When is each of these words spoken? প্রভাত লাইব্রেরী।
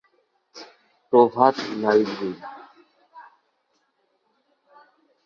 প্রভাত 1.13 1.55
লাইব্রেরী। 1.81 2.31